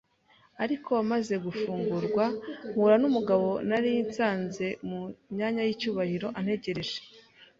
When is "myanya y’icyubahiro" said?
5.33-6.27